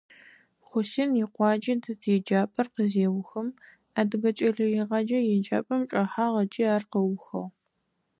Хъусен 0.67 1.09
икъуаджэ 1.23 1.73
дэт 1.83 2.01
еджапӀэр 2.15 2.67
къызеухым, 2.75 3.47
Адыгэ 3.99 4.31
кӀэлэегъэджэ 4.37 5.19
еджапӀэм 5.35 5.81
чӀэхьагъ 5.89 6.37
ыкӀи 6.41 6.63
ар 6.75 6.83
къыухыгъ. 6.91 7.43